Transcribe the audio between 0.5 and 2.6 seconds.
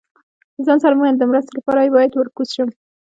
له ځان سره مې وویل، د مرستې لپاره یې باید ور کوز